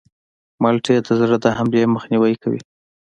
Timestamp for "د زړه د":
1.05-1.45